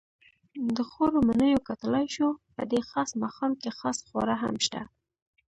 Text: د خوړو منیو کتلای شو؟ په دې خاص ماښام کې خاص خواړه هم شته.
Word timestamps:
د 0.75 0.77
خوړو 0.89 1.19
منیو 1.29 1.65
کتلای 1.67 2.05
شو؟ 2.15 2.29
په 2.55 2.63
دې 2.71 2.79
خاص 2.89 3.09
ماښام 3.23 3.51
کې 3.61 3.69
خاص 3.79 3.97
خواړه 4.07 4.35
هم 4.43 4.55
شته. 4.65 4.81